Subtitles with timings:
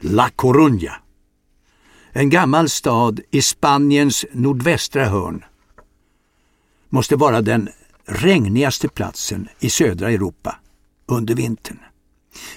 [0.00, 1.02] La Coruña.
[2.12, 5.44] En gammal stad i Spaniens nordvästra hörn.
[6.88, 7.68] Måste vara den
[8.04, 10.58] regnigaste platsen i södra Europa
[11.06, 11.78] under vintern.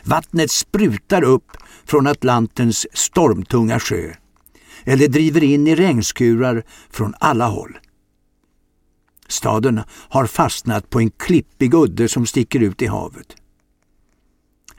[0.04, 4.14] Vattnet sprutar upp från Atlantens stormtunga sjö
[4.84, 7.78] eller driver in i regnskurar från alla håll.
[9.28, 13.36] Staden har fastnat på en klippig udde som sticker ut i havet.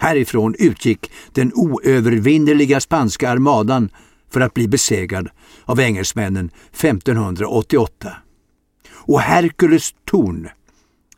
[0.01, 3.91] Härifrån utgick den oövervinnerliga spanska armadan
[4.31, 5.29] för att bli besegrad
[5.65, 8.17] av engelsmännen 1588.
[8.91, 10.49] Och Herkules torn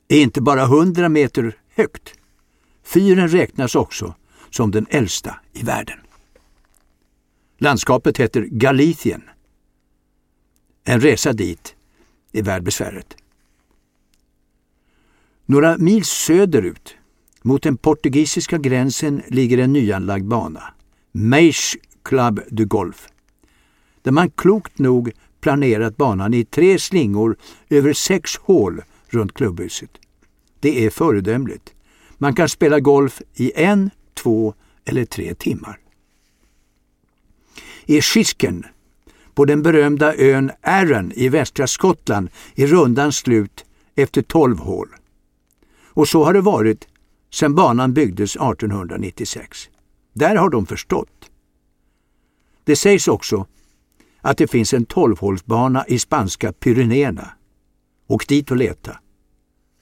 [0.08, 2.14] är inte bara 100 meter högt.
[2.84, 4.14] Fyren räknas också
[4.50, 5.98] som den äldsta i världen.
[7.58, 9.22] Landskapet heter Galicien.
[10.84, 11.76] En resa dit
[12.32, 13.16] är värd besväret.
[15.46, 16.96] Några mil söderut,
[17.42, 20.62] mot den portugisiska gränsen, ligger en nyanlagd bana.
[21.12, 23.08] Meish Club du Golf.
[24.02, 27.36] Där man klokt nog planerat banan i tre slingor
[27.68, 29.90] över sex hål runt klubbhuset.
[30.60, 31.74] Det är föredömligt.
[32.18, 35.78] Man kan spela golf i en, två eller tre timmar.
[37.86, 38.64] I Skisken,
[39.34, 44.88] på den berömda ön Arran i västra Skottland, är rundan slut efter tolv hål.
[45.84, 46.88] Och så har det varit
[47.32, 49.68] sedan banan byggdes 1896.
[50.12, 51.30] Där har de förstått.
[52.64, 53.46] Det sägs också
[54.20, 57.32] att det finns en tolvhålsbana i spanska Pyrenéerna.
[58.06, 58.98] Åk dit och leta,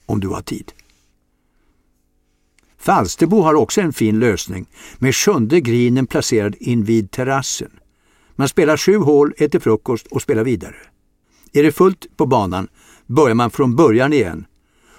[0.06, 0.72] om du har tid.
[2.78, 4.66] Falsterbo har också en fin lösning
[4.98, 7.70] med sjunde grinen placerad invid terrassen.
[8.36, 10.76] Man spelar sju hål, äter frukost och spelar vidare.
[11.52, 12.68] Är det fullt på banan
[13.06, 14.46] börjar man från början igen.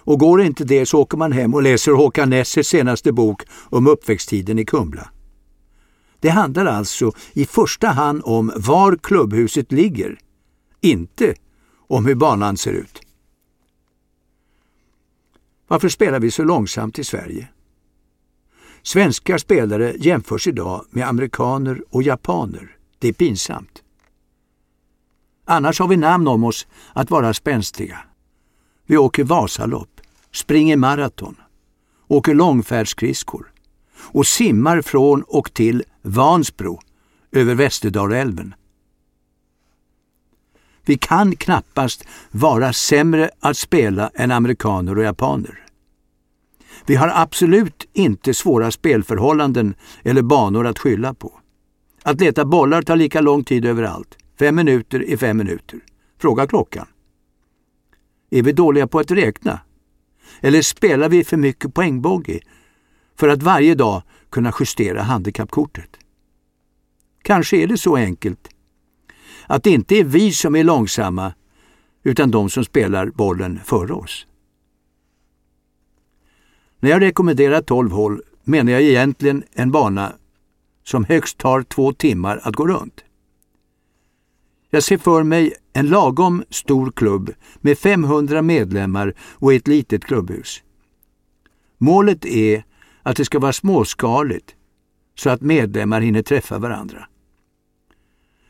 [0.04, 3.88] Och går inte det så åker man hem och läser Håkan Nessers senaste bok om
[3.88, 5.10] uppväxttiden i Kumla.
[6.20, 10.20] Det handlar alltså i första hand om var klubbhuset ligger,
[10.82, 11.34] inte
[11.88, 13.02] om hur banan ser ut.
[15.68, 17.48] Varför spelar vi så långsamt i Sverige?
[18.84, 22.78] Svenska spelare jämförs idag med amerikaner och japaner.
[23.00, 23.84] Det är pinsamt.
[25.46, 27.98] Annars har vi namn om oss att vara spänstiga.
[28.86, 29.91] Vi åker Vasalopp,
[30.34, 31.36] springer maraton,
[32.08, 33.52] åker långfärdsskridskor
[33.98, 36.80] och simmar från och till Vansbro
[37.32, 38.56] över Västerdalälven.
[40.86, 45.66] Vi kan knappast vara sämre att spela än amerikaner och japaner.
[46.86, 51.40] Vi har absolut inte svåra spelförhållanden eller banor att skylla på.
[52.04, 54.18] Att leta bollar tar lika lång tid överallt.
[54.40, 55.80] Fem minuter är fem minuter.
[56.20, 56.88] Fråga klockan.
[58.30, 59.60] Är vi dåliga på att räkna?
[60.40, 62.40] Eller spelar vi för mycket poängbogey
[63.16, 65.98] för att varje dag kunna justera handikappkortet?
[67.22, 68.50] Kanske är det så enkelt
[69.48, 71.34] att det inte är vi som är långsamma
[72.04, 74.28] utan de som spelar bollen före oss.
[76.80, 80.14] När jag rekommenderar 12 hål menar jag egentligen en bana
[80.84, 83.04] som högst tar två timmar att gå runt.
[84.74, 90.64] Jag ser för mig en lagom stor klubb med 500 medlemmar och ett litet klubbhus.
[91.78, 92.64] Målet är
[93.04, 94.56] att det ska vara småskaligt
[95.16, 97.08] så att medlemmar hinner träffa varandra.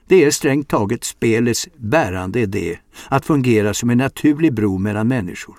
[0.08, 5.56] Det är strängt taget spelets bärande idé att fungera som en naturlig bro mellan människor.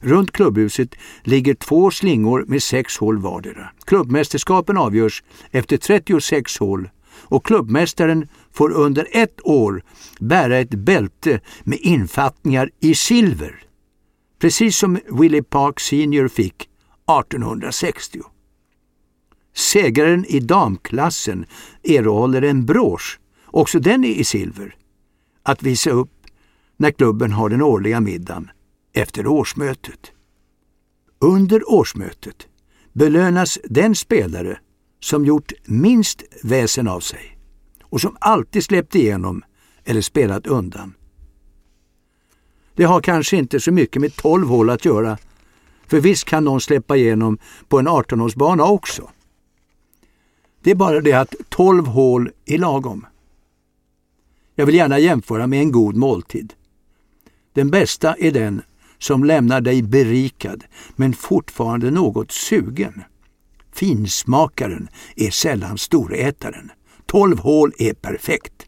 [0.00, 3.70] Runt klubbhuset ligger två slingor med sex hål vardera.
[3.84, 6.88] Klubbmästerskapen avgörs efter 36 hål
[7.22, 9.82] och klubbmästaren får under ett år
[10.20, 13.62] bära ett bälte med infattningar i silver.
[14.38, 18.20] Precis som Willie Park Senior fick 1860.
[19.54, 21.46] Segraren i damklassen
[21.82, 24.74] erhåller en brosch, också den är i silver,
[25.42, 26.12] att visa upp
[26.76, 28.50] när klubben har den årliga middagen
[28.92, 30.12] efter årsmötet.
[31.18, 32.48] Under årsmötet
[32.92, 34.58] belönas den spelare
[35.00, 37.38] som gjort minst väsen av sig
[37.82, 39.42] och som alltid släppt igenom
[39.84, 40.94] eller spelat undan.
[42.74, 45.18] Det har kanske inte så mycket med 12 hål att göra,
[45.86, 47.38] för visst kan någon släppa igenom
[47.68, 49.10] på en 18-hålsbana också.
[50.62, 53.06] Det är bara det att 12 hål är lagom.
[54.54, 56.54] Jag vill gärna jämföra med en god måltid.
[57.52, 58.62] Den bästa är den
[58.98, 60.64] som lämnar dig berikad
[60.96, 63.02] men fortfarande något sugen.
[63.76, 66.70] Finsmakaren är sällan storätaren.
[67.06, 68.66] Tolv hål är perfekt.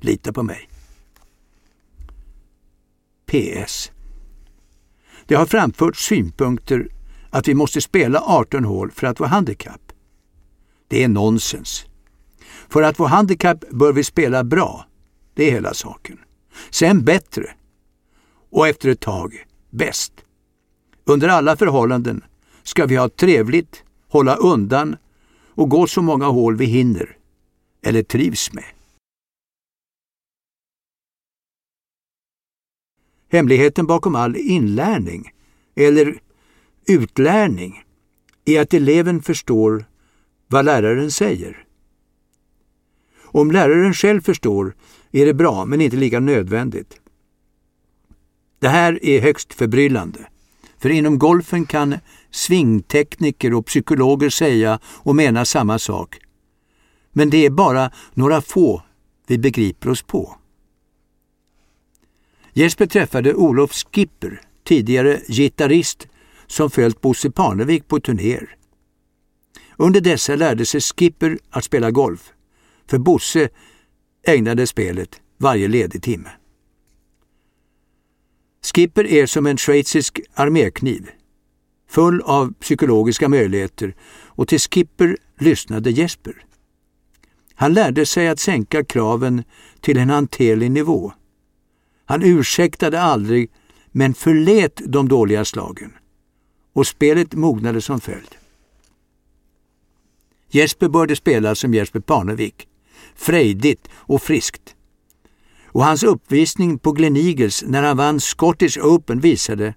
[0.00, 0.68] Lita på mig.
[3.26, 3.92] PS.
[5.26, 6.88] Det har framförts synpunkter
[7.30, 9.92] att vi måste spela 18 hål för att få handikapp.
[10.88, 11.84] Det är nonsens.
[12.68, 14.86] För att få handikapp bör vi spela bra.
[15.34, 16.18] Det är hela saken.
[16.70, 17.50] Sen bättre.
[18.50, 20.12] Och efter ett tag bäst.
[21.04, 22.24] Under alla förhållanden
[22.62, 24.96] ska vi ha trevligt, hålla undan
[25.46, 27.16] och gå så många hål vi hinner
[27.82, 28.64] eller trivs med.
[33.28, 35.32] Hemligheten bakom all inlärning,
[35.74, 36.20] eller
[36.86, 37.84] utlärning,
[38.44, 39.84] är att eleven förstår
[40.46, 41.66] vad läraren säger.
[43.22, 44.74] Om läraren själv förstår
[45.10, 47.00] är det bra, men inte lika nödvändigt.
[48.58, 50.28] Det här är högst förbryllande.
[50.78, 51.94] För inom golfen kan
[52.30, 56.18] svingtekniker och psykologer säga och mena samma sak.
[57.12, 58.82] Men det är bara några få
[59.26, 60.36] vi begriper oss på.
[62.52, 66.08] Jesper träffade Olof Skipper, tidigare gitarrist
[66.46, 68.56] som följt Bosse Parnevik på turnéer.
[69.76, 72.32] Under dessa lärde sig Skipper att spela golf,
[72.86, 73.48] för Bosse
[74.26, 76.30] ägnade spelet varje ledig timme.
[78.74, 81.10] Skipper är som en schweizisk armékniv,
[81.88, 83.94] full av psykologiska möjligheter
[84.26, 86.44] och till Skipper lyssnade Jesper.
[87.54, 89.44] Han lärde sig att sänka kraven
[89.80, 91.12] till en hanterlig nivå.
[92.04, 93.50] Han ursäktade aldrig,
[93.92, 95.92] men förlät de dåliga slagen.
[96.72, 98.36] Och spelet mognade som följd.
[100.48, 102.68] Jesper började spela som Jesper Parnevik,
[103.14, 104.74] frejdigt och friskt.
[105.66, 109.74] Och hans uppvisning på Glen Eagles när han vann Scottish Open visade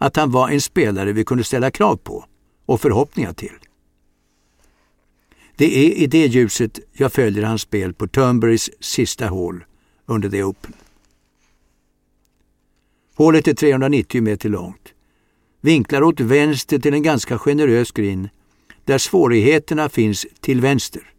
[0.00, 2.24] att han var en spelare vi kunde ställa krav på
[2.66, 3.58] och förhoppningar till.
[5.56, 9.64] Det är i det ljuset jag följer hans spel på Turnberrys sista hål
[10.06, 10.72] under The Open.
[13.14, 14.92] Hålet är 390 meter långt.
[15.60, 18.28] Vinklar åt vänster till en ganska generös green
[18.84, 21.12] där svårigheterna finns till vänster.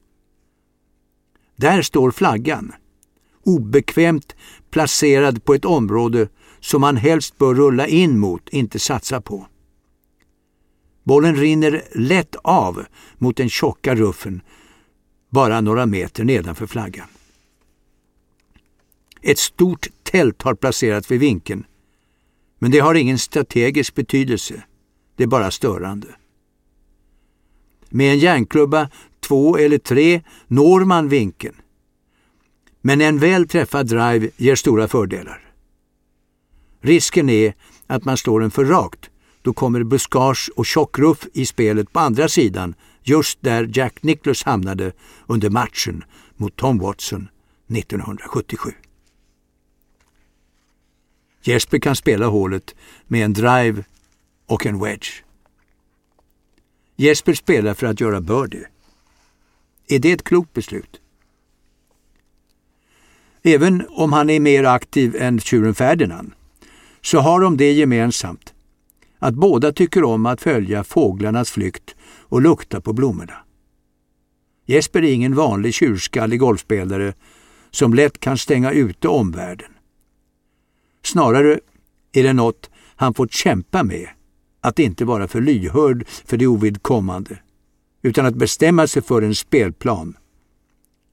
[1.55, 2.73] Där står flaggan,
[3.43, 4.35] obekvämt
[4.71, 6.27] placerad på ett område
[6.61, 9.47] som man helst bör rulla in mot, inte satsa på.
[11.03, 12.85] Bollen rinner lätt av
[13.17, 14.41] mot den tjocka ruffen
[15.31, 17.07] bara några meter nedanför flaggan.
[19.21, 21.65] Ett stort tält har placerats vid vinkeln,
[22.59, 24.63] men det har ingen strategisk betydelse.
[25.15, 26.07] Det är bara störande.
[27.89, 31.55] Med en järnklubba, två eller tre, når man vinkeln.
[32.81, 35.50] Men en väl träffad drive ger stora fördelar.
[36.81, 37.53] Risken är
[37.87, 39.09] att man slår den för rakt.
[39.41, 44.91] Då kommer buskage och tjockruff i spelet på andra sidan, just där Jack Nicklaus hamnade
[45.27, 46.03] under matchen
[46.35, 47.27] mot Tom Watson
[47.69, 48.71] 1977.
[51.43, 52.75] Jesper kan spela hålet
[53.07, 53.83] med en drive
[54.45, 55.23] och en wedge.
[56.95, 58.65] Jesper spelar för att göra birdie.
[59.87, 61.01] Är det ett klokt beslut?
[63.43, 66.33] Även om han är mer aktiv än tjuren Ferdinand
[67.01, 68.53] så har de det gemensamt
[69.19, 73.37] att båda tycker om att följa fåglarnas flykt och lukta på blommorna.
[74.65, 77.13] Jesper är ingen vanlig tjurskallig golfspelare
[77.71, 79.71] som lätt kan stänga ute omvärlden.
[81.03, 81.59] Snarare
[82.11, 84.07] är det något han fått kämpa med,
[84.61, 87.39] att inte vara för lyhörd för det ovidkommande,
[88.01, 90.17] utan att bestämma sig för en spelplan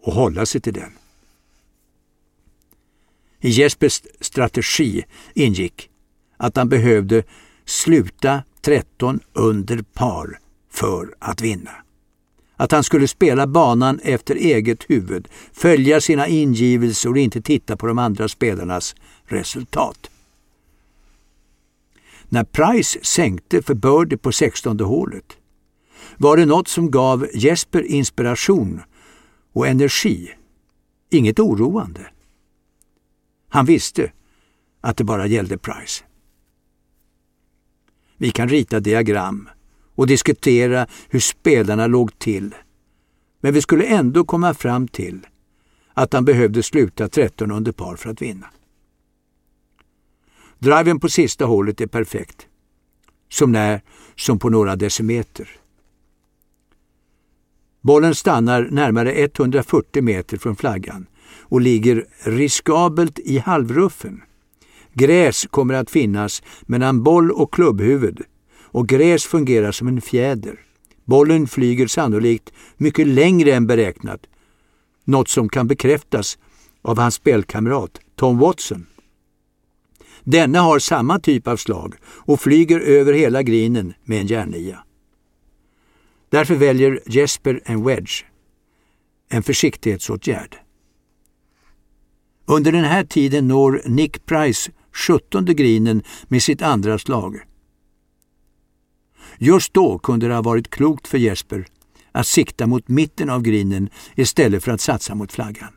[0.02, 0.93] och hålla sig till den.
[3.40, 5.04] I Jespers strategi
[5.34, 5.90] ingick
[6.36, 7.22] att han behövde
[7.64, 10.38] sluta 13 under par
[10.70, 11.70] för att vinna.
[12.56, 17.86] Att han skulle spela banan efter eget huvud, följa sina ingivelser och inte titta på
[17.86, 20.10] de andra spelarnas resultat.
[22.28, 25.36] När Price sänkte för birdie på 16 hålet
[26.16, 28.80] var det något som gav Jesper inspiration
[29.52, 30.30] och energi.
[31.10, 32.06] Inget oroande.
[33.48, 34.12] Han visste
[34.81, 36.05] att det bara gällde Price.
[38.17, 39.48] Vi kan rita diagram
[39.94, 42.55] och diskutera hur spelarna låg till.
[43.40, 45.26] Men vi skulle ändå komma fram till
[45.94, 48.46] att han behövde sluta 13 under par för att vinna.
[50.58, 52.46] Driven på sista hålet är perfekt.
[53.28, 53.82] Som när
[54.17, 55.50] som på några decimeter.
[57.81, 61.06] Bollen stannar närmare 140 meter från flaggan
[61.41, 64.23] och ligger riskabelt i halvruffen.
[64.93, 68.23] Gräs kommer att finnas mellan boll och klubbhuvud
[68.63, 70.61] och gräs fungerar som en fjäder.
[71.05, 74.20] Bollen flyger sannolikt mycket längre än beräknat,
[75.05, 76.39] något som kan bekräftas
[76.82, 78.87] av hans spelkamrat Tom Watson.
[80.25, 84.85] Denna har samma typ av slag och flyger över hela grinen med en järnlia.
[86.31, 88.25] Därför väljer Jesper en wedge,
[89.29, 90.56] en försiktighetsåtgärd.
[92.50, 97.40] Under den här tiden når Nick Price 17 grinen med sitt andra slag.
[99.38, 101.67] Just då kunde det ha varit klokt för Jesper
[102.12, 105.72] att sikta mot mitten av grinen istället för att satsa mot flaggan.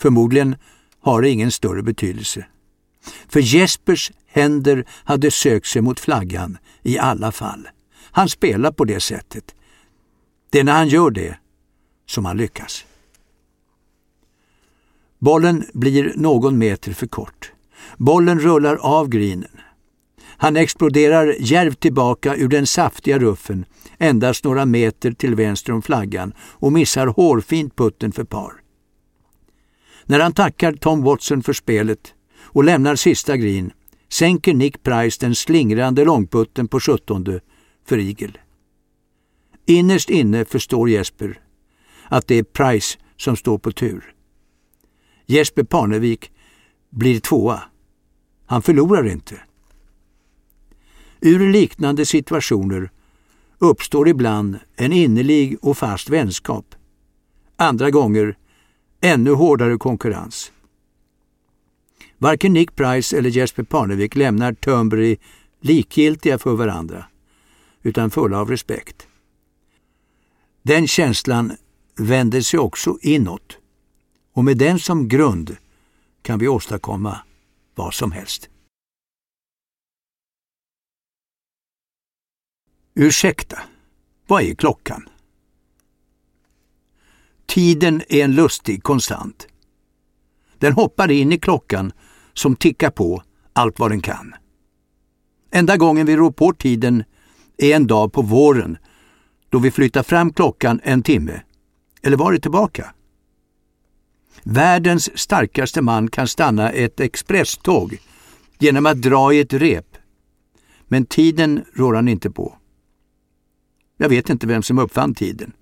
[0.00, 0.56] Förmodligen
[1.00, 2.46] har det ingen större betydelse.
[3.28, 7.68] För Jespers händer hade sökt sig mot flaggan i alla fall.
[8.10, 9.54] Han spelar på det sättet.
[10.50, 11.38] Det är när han gör det
[12.06, 12.84] som han lyckas.
[15.22, 17.52] Bollen blir någon meter för kort.
[17.96, 19.50] Bollen rullar av grinen.
[20.24, 23.64] Han exploderar järvt tillbaka ur den saftiga ruffen
[23.98, 28.52] endast några meter till vänster om flaggan och missar hårfint putten för par.
[30.04, 33.72] När han tackar Tom Watson för spelet och lämnar sista green
[34.08, 37.40] sänker Nick Price den slingrande långputten på 17
[37.86, 38.38] för igel.
[39.66, 41.40] Innerst inne förstår Jesper
[42.04, 44.14] att det är Price som står på tur.
[45.32, 46.32] Jesper Parnevik
[46.90, 47.62] blir tvåa.
[48.46, 49.40] Han förlorar inte.
[51.20, 52.90] Ur liknande situationer
[53.58, 56.74] uppstår ibland en innerlig och fast vänskap.
[57.56, 58.36] Andra gånger
[59.00, 60.52] ännu hårdare konkurrens.
[62.18, 65.16] Varken Nick Price eller Jesper Parnevik lämnar Turnberry
[65.60, 67.04] likgiltiga för varandra,
[67.82, 69.06] utan fulla av respekt.
[70.62, 71.52] Den känslan
[71.96, 73.58] vänder sig också inåt
[74.32, 75.56] och med den som grund
[76.22, 77.18] kan vi åstadkomma
[77.74, 78.48] vad som helst.
[82.94, 83.62] Ursäkta,
[84.26, 85.08] vad är klockan?
[87.46, 89.48] Tiden är en lustig konstant.
[90.58, 91.92] Den hoppar in i klockan
[92.32, 93.22] som tickar på
[93.52, 94.34] allt vad den kan.
[95.50, 97.04] Enda gången vi rår på tiden
[97.58, 98.78] är en dag på våren
[99.48, 101.42] då vi flyttar fram klockan en timme.
[102.02, 102.94] Eller var det tillbaka?
[104.44, 107.98] Världens starkaste man kan stanna ett expresståg
[108.58, 109.96] genom att dra i ett rep.
[110.88, 112.58] Men tiden rår han inte på.
[113.96, 115.52] Jag vet inte vem som uppfann tiden.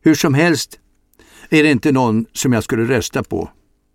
[0.00, 0.80] Hur som helst
[1.48, 3.50] är det inte någon som jag skulle rösta på.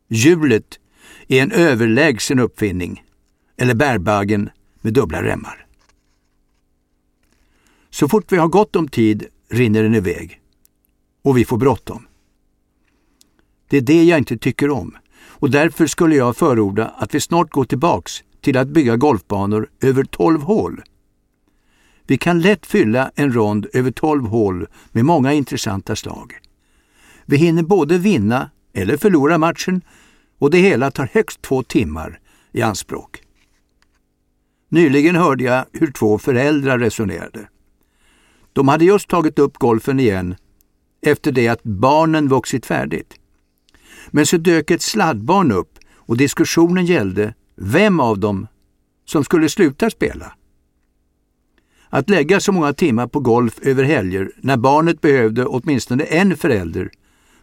[0.07, 0.79] Hjulet
[1.27, 3.03] är en överlägsen uppfinning,
[3.57, 4.49] eller bärbagen
[4.81, 5.65] med dubbla remmar.
[7.89, 10.41] Så fort vi har gott om tid rinner den iväg.
[11.21, 12.08] Och vi får bråttom.
[13.69, 14.97] Det är det jag inte tycker om
[15.39, 20.03] och därför skulle jag förorda att vi snart går tillbaks till att bygga golfbanor över
[20.03, 20.81] 12 hål.
[22.07, 26.33] Vi kan lätt fylla en rond över 12 hål med många intressanta slag.
[27.25, 29.81] Vi hinner både vinna eller förlora matchen
[30.39, 32.19] och det hela tar högst två timmar
[32.51, 33.21] i anspråk.
[34.69, 37.47] Nyligen hörde jag hur två föräldrar resonerade.
[38.53, 40.35] De hade just tagit upp golfen igen
[41.01, 43.18] efter det att barnen vuxit färdigt.
[44.11, 48.47] Men så dök ett sladdbarn upp och diskussionen gällde vem av dem
[49.05, 50.33] som skulle sluta spela.
[51.89, 56.89] Att lägga så många timmar på golf över helger när barnet behövde åtminstone en förälder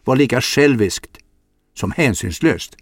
[0.04, 1.18] var lika själviskt
[1.74, 2.76] som hänsynslöst.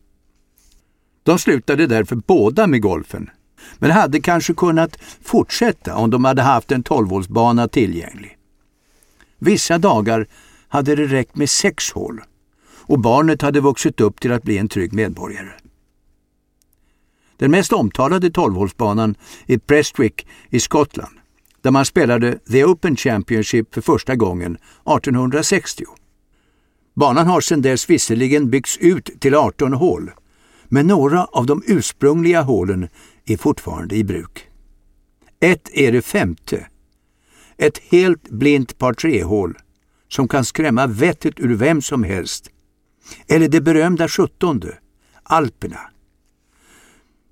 [1.22, 3.30] De slutade därför båda med golfen,
[3.78, 8.38] men hade kanske kunnat fortsätta om de hade haft en 12-hålsbana tillgänglig.
[9.38, 10.26] Vissa dagar
[10.68, 12.22] hade det räckt med sex hål
[12.86, 15.52] och barnet hade vuxit upp till att bli en trygg medborgare.
[17.36, 19.14] Den mest omtalade 12-hålsbanan
[19.46, 21.18] är Prestwick i Skottland
[21.64, 25.84] där man spelade The Open Championship för första gången 1860.
[26.94, 30.10] Banan har sedan dess visserligen byggts ut till 18 hål,
[30.64, 32.88] men några av de ursprungliga hålen
[33.24, 34.48] är fortfarande i bruk.
[35.40, 36.66] Ett är det femte,
[37.56, 39.58] ett helt blint par tre-hål
[40.08, 42.50] som kan skrämma vettet ur vem som helst.
[43.28, 44.78] Eller det berömda sjuttonde,
[45.22, 45.80] Alperna.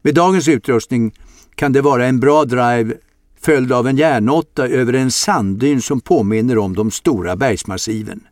[0.02, 1.14] Med dagens utrustning
[1.55, 2.95] kan det vara en bra drive
[3.41, 8.26] följd av en järnåtta över en sanddyn som påminner om de stora bergsmassiven.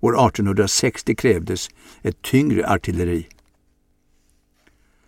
[0.00, 1.68] År 1860 krävdes
[2.02, 3.26] ett tyngre artilleri.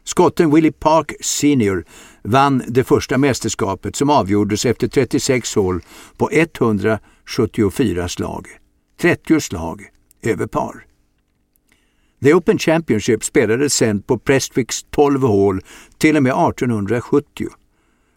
[0.04, 1.84] Skotten Willie Park Senior
[2.22, 5.80] vann det första mästerskapet som avgjordes efter 36 hål
[6.16, 8.46] på 174 slag.
[9.00, 9.82] 30 slag
[10.22, 10.85] över par.
[12.22, 15.60] The Open Championship spelades sen på Prestwicks 12 hål
[15.98, 17.48] till och med 1870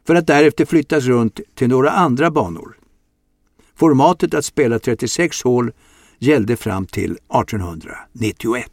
[0.08, 2.77] för att därefter flyttas runt till några andra banor.
[3.75, 5.72] Formatet att spela 36 hål
[6.20, 8.72] gällde fram till 1891.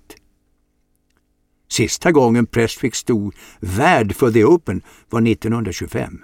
[1.68, 6.18] Sista gången Prestwick stod värd för The Open var 1925.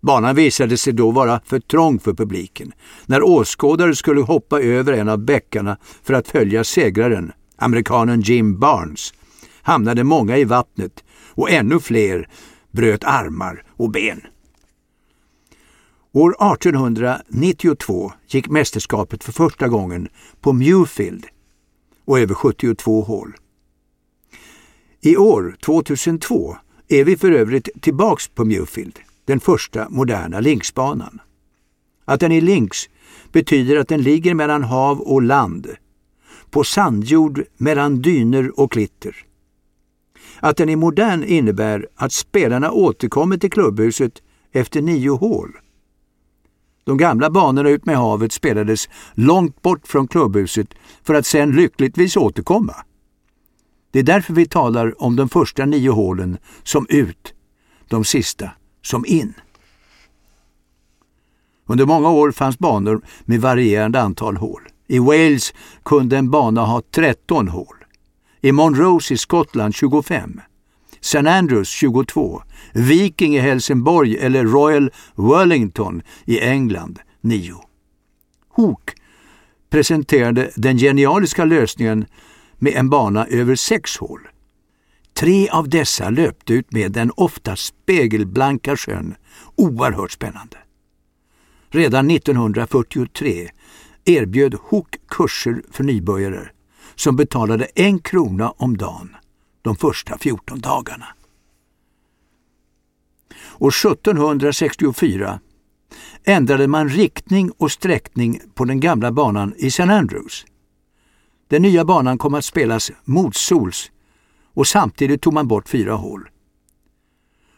[0.00, 2.72] Banan visade sig då vara för trång för publiken.
[3.06, 9.14] När åskådare skulle hoppa över en av bäckarna för att följa segraren, amerikanen Jim Barnes,
[9.62, 12.28] hamnade många i vattnet och ännu fler
[12.70, 14.20] bröt armar och ben.
[16.12, 20.08] År 1892 gick mästerskapet för första gången
[20.40, 21.26] på Mewfield
[22.04, 23.36] och över 72 hål.
[25.00, 26.56] I år, 2002,
[26.88, 31.20] är vi för övrigt tillbaks på Mewfield, den första moderna linksbanan.
[32.04, 32.88] Att den är links
[33.32, 35.66] betyder att den ligger mellan hav och land,
[36.50, 39.16] på sandjord mellan dyner och klitter.
[40.40, 44.12] Att den är modern innebär att spelarna återkommer till klubbhuset
[44.52, 45.56] efter nio hål.
[46.84, 52.16] De gamla banorna ut med havet spelades långt bort från klubbhuset för att sedan lyckligtvis
[52.16, 52.74] återkomma.
[53.90, 57.34] Det är därför vi talar om de första nio hålen som ut,
[57.88, 58.50] de sista
[58.82, 59.34] som in.
[61.66, 64.62] Under många år fanns banor med varierande antal hål.
[64.88, 65.54] I Wales
[65.84, 67.76] kunde en bana ha 13 hål.
[68.40, 70.40] I Monrose i Skottland 25.
[71.00, 72.42] St Andrews 22.
[72.74, 77.54] Viking i Helsingborg eller Royal Wellington i England 9.
[78.50, 78.90] Hook
[79.70, 82.06] presenterade den genialiska lösningen
[82.58, 84.28] med en bana över sex hål.
[85.14, 89.14] Tre av dessa löpte ut med den ofta spegelblanka sjön.
[89.56, 90.56] Oerhört spännande.
[91.70, 93.50] Redan 1943
[94.08, 96.50] erbjöd Hook kurser för nybörjare
[96.94, 99.16] som betalade en krona om dagen
[99.62, 101.06] de första 14 dagarna.
[103.58, 105.40] År 1764
[106.24, 109.82] ändrade man riktning och sträckning på den gamla banan i St.
[109.82, 110.46] Andrews.
[111.48, 113.90] Den nya banan kom att spelas motsols
[114.54, 116.28] och samtidigt tog man bort fyra hål.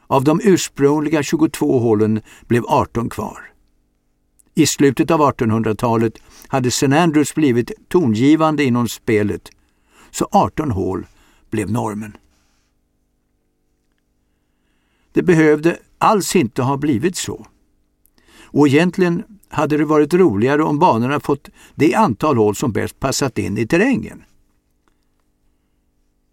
[0.07, 3.51] Av de ursprungliga 22 hålen blev 18 kvar.
[4.55, 6.19] I slutet av 1800-talet
[6.51, 6.97] hade St.
[6.97, 9.51] Andrews blivit tongivande inom spelet,
[10.11, 11.07] så 18 hål
[11.51, 12.17] blev normen.
[15.13, 17.47] Det behövde alls inte ha blivit så.
[18.43, 23.39] Och egentligen hade det varit roligare om banorna fått det antal hål som bäst passat
[23.39, 24.23] in i terrängen.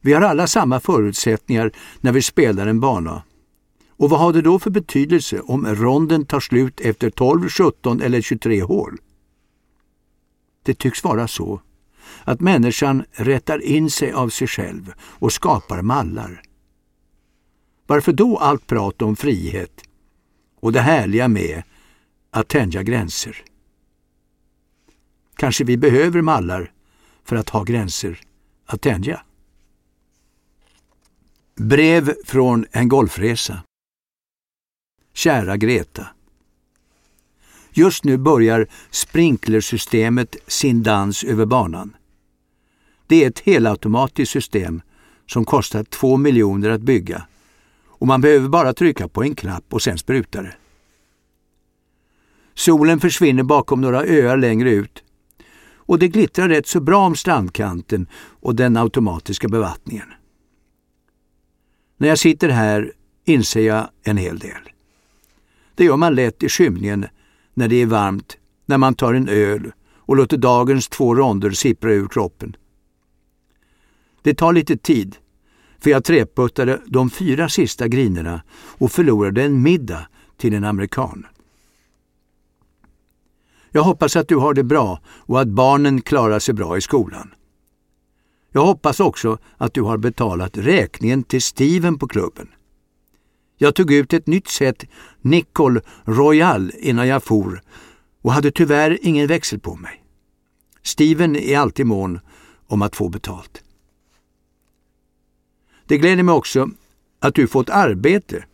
[0.01, 3.23] Vi har alla samma förutsättningar när vi spelar en bana.
[3.89, 8.21] Och vad har det då för betydelse om ronden tar slut efter 12, 17 eller
[8.21, 8.97] 23 hål?
[10.67, 11.61] Det tycks vara så
[12.23, 16.41] att människan rättar in sig av sig själv och skapar mallar.
[17.85, 19.81] Varför då allt prat om frihet
[20.59, 21.63] och det härliga med
[22.31, 23.37] att tänja gränser?
[25.35, 26.71] Kanske vi behöver mallar
[27.23, 28.19] för att ha gränser
[28.65, 29.21] att tänja?
[31.55, 33.63] Brev från en golfresa
[35.13, 36.07] Kära Greta.
[37.77, 41.95] Just nu börjar sprinklersystemet sin dans över banan.
[43.07, 44.81] Det är ett helautomatiskt system
[45.25, 47.27] som kostar två miljoner att bygga
[47.87, 50.55] och man behöver bara trycka på en knapp och sen sprutar det.
[52.53, 55.03] Solen försvinner bakom några öar längre ut
[55.73, 60.07] och det glittrar rätt så bra om strandkanten och den automatiska bevattningen.
[61.97, 62.93] När jag sitter här
[63.25, 64.69] inser jag en hel del.
[65.75, 67.05] Det gör man lätt i skymningen
[67.57, 71.91] när det är varmt, när man tar en öl och låter dagens två ronder sippra
[71.91, 72.55] ur kroppen.
[74.21, 75.15] Det tar lite tid,
[75.79, 81.25] för jag träputtade de fyra sista grinerna och förlorade en middag till en amerikan.
[83.71, 87.33] Jag hoppas att du har det bra och att barnen klarar sig bra i skolan.
[88.51, 92.47] Jag hoppas också att du har betalat räkningen till Steven på klubben.
[93.57, 94.85] Jag tog ut ett nytt set
[95.21, 97.61] Nicol Royal innan jag for
[98.21, 100.03] och hade tyvärr ingen växel på mig.
[100.83, 102.19] Steven är alltid mån
[102.67, 103.63] om att få betalt.
[105.85, 106.69] Det gläder mig också
[107.19, 108.45] att du fått arbete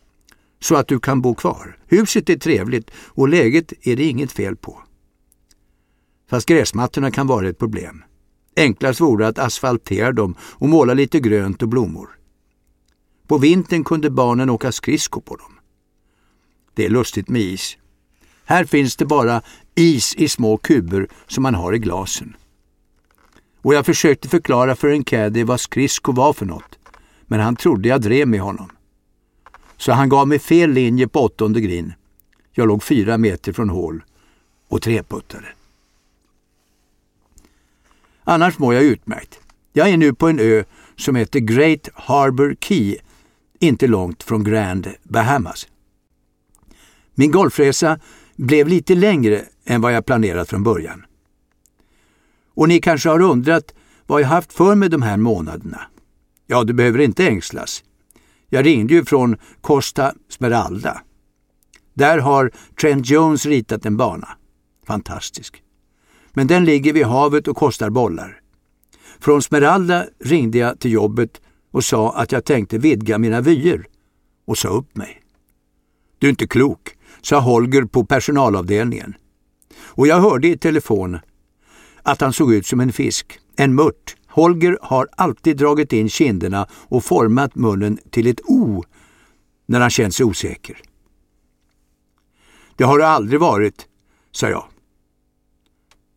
[0.60, 1.78] så att du kan bo kvar.
[1.88, 4.82] Huset är trevligt och läget är det inget fel på.
[6.30, 8.04] Fast gräsmattorna kan vara ett problem.
[8.56, 12.10] Enklast vore att asfaltera dem och måla lite grönt och blommor.
[13.34, 15.60] På vintern kunde barnen åka skridskor på dem.
[16.74, 17.78] Det är lustigt med is.
[18.46, 19.42] Här finns det bara
[19.76, 22.36] is i små kuber som man har i glasen.
[23.62, 26.80] Och jag försökte förklara för en caddy vad skridsko var för något,
[27.26, 28.70] men han trodde jag drev med honom.
[29.78, 31.94] Så han gav mig fel linje på åttonde green.
[32.52, 34.04] Jag låg fyra meter från hål
[34.68, 35.48] och treputtade.
[38.24, 39.40] Annars mår jag utmärkt.
[39.72, 40.64] Jag är nu på en ö
[40.96, 42.98] som heter Great Harbour Key
[43.64, 45.68] inte långt från Grand Bahamas.
[47.16, 48.00] Min golfresa
[48.36, 51.06] blev lite längre än vad jag planerat från början.
[52.56, 53.74] Och ni kanske har undrat
[54.06, 55.82] vad jag haft för mig de här månaderna.
[56.48, 57.84] Ja, du behöver inte ängslas.
[58.50, 61.02] Jag ringde ju från Costa Smeralda.
[61.94, 64.28] Där har Trent Jones ritat en bana.
[64.88, 65.64] Fantastisk.
[66.34, 68.40] Men den ligger vid havet och kostar bollar.
[69.20, 71.42] Från Smeralda ringde jag till jobbet
[71.74, 73.88] och sa att jag tänkte vidga mina vyer
[74.46, 75.22] och sa upp mig.
[76.20, 79.14] Du är inte klok, sa Holger på personalavdelningen.
[79.78, 81.20] Och jag hörde i telefon
[82.04, 84.16] att han såg ut som en fisk, en mört.
[84.28, 88.84] Holger har alltid dragit in kinderna och format munnen till ett O
[89.66, 90.82] när han känt sig osäker.
[92.76, 93.88] Det har det aldrig varit,
[94.32, 94.66] sa jag.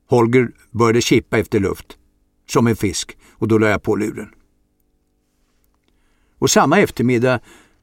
[0.08, 1.98] Holger började kippa efter luft,
[2.48, 4.28] som en fisk, och då la jag på luren.
[6.38, 7.40] Och samma eftermiddag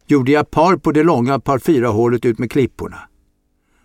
[0.07, 2.99] gjorde jag par på det långa par fyra-hålet ut med klipporna.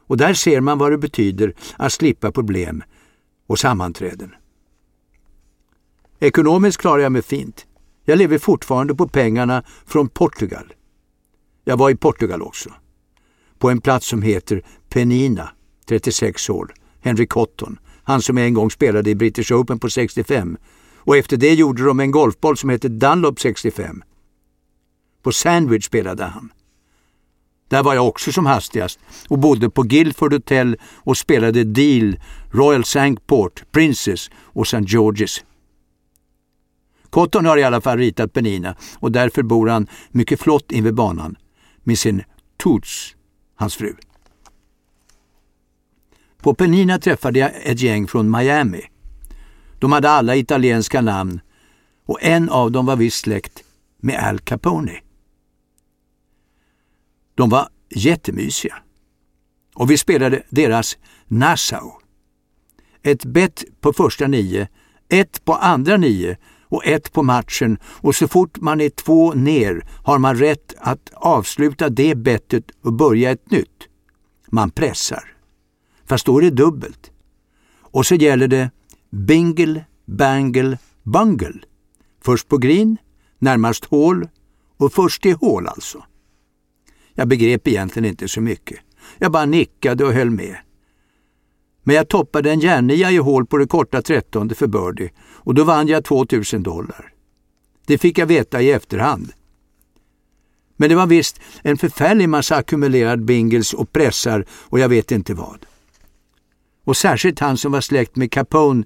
[0.00, 2.82] Och där ser man vad det betyder att slippa problem
[3.46, 4.34] och sammanträden.
[6.20, 7.66] Ekonomiskt klarar jag mig fint.
[8.04, 10.72] Jag lever fortfarande på pengarna från Portugal.
[11.64, 12.70] Jag var i Portugal också.
[13.58, 15.50] På en plats som heter Penina,
[15.88, 20.56] 36 år, Henry Cotton, han som en gång spelade i British Open på 65.
[20.96, 24.02] Och efter det gjorde de en golfboll som hette Dunlop 65.
[25.22, 26.52] På Sandwich spelade han.
[27.68, 32.18] Där var jag också som hastigast och bodde på Guildford Hotel och spelade Deal,
[32.50, 34.78] Royal Sankport, Princess och St.
[34.78, 35.44] George's.
[37.10, 41.36] Cotton har i alla fall ritat Penina och därför bor han mycket flott invid banan
[41.82, 42.22] med sin
[42.56, 43.16] Toots,
[43.54, 43.94] hans fru.
[46.42, 48.82] På Penina träffade jag ett gäng från Miami.
[49.78, 51.40] De hade alla italienska namn
[52.06, 53.62] och en av dem var visst släkt
[54.00, 55.00] med Al Capone.
[57.38, 58.74] De var jättemysiga.
[59.74, 61.92] Och vi spelade deras Nassau.
[63.02, 64.68] Ett bett på första nio,
[65.08, 69.86] ett på andra nio och ett på matchen och så fort man är två ner
[70.04, 73.88] har man rätt att avsluta det bettet och börja ett nytt.
[74.50, 75.24] Man pressar.
[76.06, 77.10] Fast då är det dubbelt.
[77.80, 78.70] Och så gäller det
[79.10, 81.60] bingle, bangle, bungle.
[82.24, 82.96] Först på green,
[83.38, 84.28] närmast hål
[84.76, 86.04] och först i hål alltså.
[87.18, 88.78] Jag begrep egentligen inte så mycket.
[89.18, 90.56] Jag bara nickade och höll med.
[91.82, 95.64] Men jag toppade en järnia i hål på det korta trettonde för birdie och då
[95.64, 97.12] vann jag 2000 dollar.
[97.86, 99.32] Det fick jag veta i efterhand.
[100.76, 105.34] Men det var visst en förfärlig massa ackumulerad bingles och pressar och jag vet inte
[105.34, 105.66] vad.
[106.84, 108.84] Och särskilt han som var släkt med Capone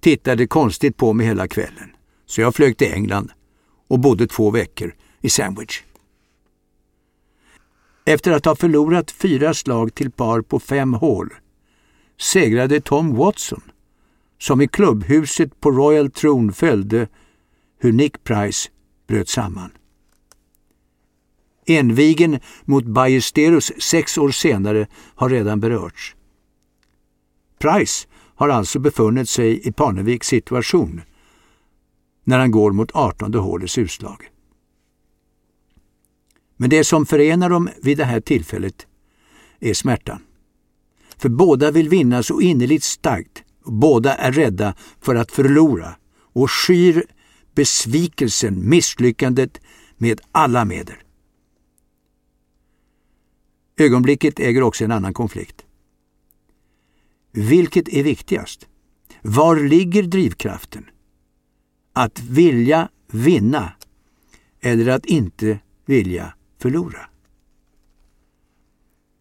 [0.00, 1.90] tittade konstigt på mig hela kvällen.
[2.26, 3.32] Så jag flög till England
[3.88, 5.82] och bodde två veckor i Sandwich.
[8.04, 11.34] Efter att ha förlorat fyra slag till par på fem hål
[12.20, 13.62] segrade Tom Watson,
[14.38, 17.08] som i klubbhuset på Royal Throne följde
[17.78, 18.68] hur Nick Price
[19.06, 19.70] bröt samman.
[21.66, 26.16] Envigen mot Ballesteros sex år senare har redan berörts.
[27.58, 31.02] Price har alltså befunnit sig i Parneviks situation
[32.24, 34.31] när han går mot 18 hålets utslag.
[36.62, 38.86] Men det som förenar dem vid det här tillfället
[39.60, 40.22] är smärtan.
[41.16, 46.50] För båda vill vinna så innerligt starkt och båda är rädda för att förlora och
[46.50, 47.04] skyr
[47.54, 49.60] besvikelsen, misslyckandet
[49.96, 50.96] med alla medel.
[53.76, 55.64] Ögonblicket äger också en annan konflikt.
[57.32, 58.68] Vilket är viktigast?
[59.22, 60.84] Var ligger drivkraften?
[61.92, 63.72] Att vilja vinna
[64.60, 67.08] eller att inte vilja förlora?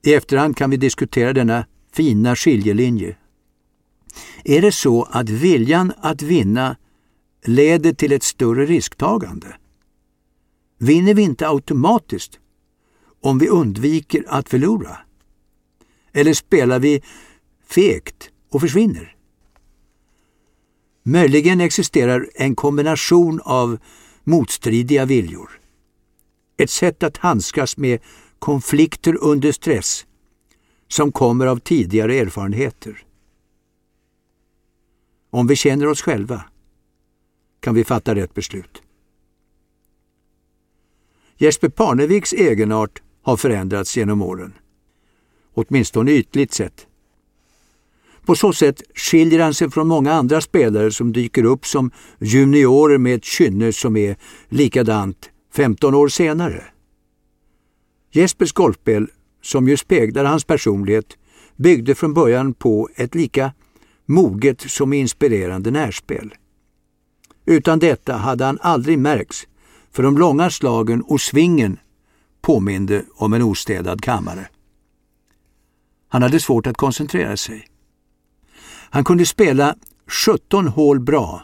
[0.04, 3.18] I efterhand kan vi diskutera denna fina skiljelinje.
[4.44, 6.78] Är det så att viljan att vinna
[7.46, 9.56] leder till ett större risktagande?
[10.78, 12.40] Vinner vi inte automatiskt
[13.22, 14.98] om vi undviker att förlora?
[16.14, 17.02] Eller spelar vi
[17.68, 19.16] fegt och försvinner?
[21.04, 23.78] Möjligen existerar en kombination av
[24.24, 25.61] motstridiga viljor.
[26.62, 28.00] Ett sätt att handskas med
[28.40, 30.06] konflikter under stress
[30.88, 33.04] som kommer av tidigare erfarenheter.
[35.30, 36.44] Om vi känner oss själva
[37.60, 38.82] kan vi fatta rätt beslut.
[41.38, 44.54] Jesper Parneviks egenart har förändrats genom åren.
[45.54, 46.88] Åtminstone ytligt sett.
[48.26, 52.98] På så sätt skiljer han sig från många andra spelare som dyker upp som juniorer
[52.98, 54.16] med ett kynne som är
[54.50, 56.64] likadant 15 år senare.
[58.12, 59.08] Jespers golfspel
[59.42, 61.18] som ju speglar hans personlighet,
[61.56, 63.54] byggde från början på ett lika
[64.06, 66.34] moget som inspirerande närspel.
[67.46, 69.48] Utan detta hade han aldrig märkts,
[69.92, 71.80] för de långa slagen och svingen
[72.42, 74.48] påminde om en ostädad kammare.
[76.10, 77.68] Han hade svårt att koncentrera sig.
[78.90, 79.76] Han kunde spela
[80.08, 81.42] 17 hål bra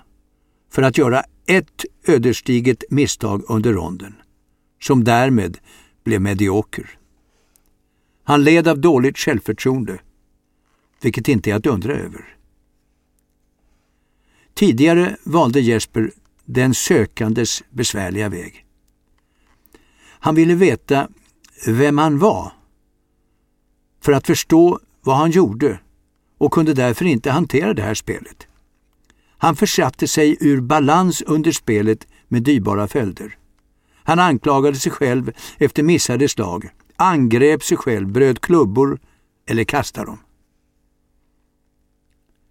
[0.72, 4.16] för att göra ett ödesdigert misstag under ronden,
[4.82, 5.58] som därmed
[6.04, 7.00] blev medioker.
[8.24, 10.00] Han led av dåligt självförtroende,
[11.02, 12.38] vilket inte är att undra över.
[14.54, 16.12] Tidigare valde Jesper
[16.46, 18.66] den sökandes besvärliga väg.
[20.00, 21.10] Han ville veta
[21.68, 22.52] vem han var
[24.02, 25.80] för att förstå vad han gjorde
[26.38, 28.48] och kunde därför inte hantera det här spelet.
[29.38, 33.38] Han försatte sig ur balans under spelet med dyrbara följder.
[34.04, 39.00] Han anklagade sig själv efter missade slag, angrep sig själv, bröt klubbor
[39.46, 40.20] eller kastade dem.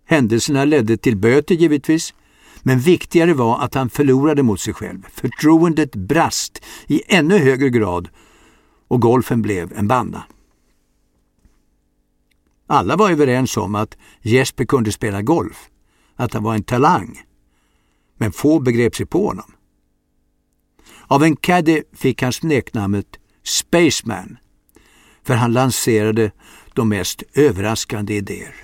[0.05, 2.14] Händelserna ledde till böter givetvis,
[2.62, 5.07] men viktigare var att han förlorade mot sig själv.
[5.12, 8.09] Förtroendet brast i ännu högre grad
[8.88, 10.25] och golfen blev en banda.
[12.66, 15.70] Alla var överens om att Jesper kunde spela golf,
[16.16, 17.22] att han var en talang.
[18.16, 19.52] Men få begrep sig på honom.
[21.07, 23.07] Av en caddy fick han smeknamnet
[23.42, 24.37] Spaceman,
[25.24, 26.31] för han lanserade
[26.74, 28.55] de mest överraskande idéer.